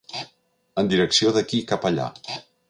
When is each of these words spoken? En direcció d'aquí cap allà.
En 0.83 0.89
direcció 0.93 1.35
d'aquí 1.37 1.61
cap 1.73 1.87
allà. 1.91 2.09